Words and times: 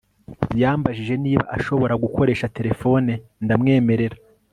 yambajije 0.61 1.13
niba 1.25 1.43
ashobora 1.57 1.93
gukoresha 2.03 2.51
terefone, 2.57 3.11
ndamwemerera 3.45 4.17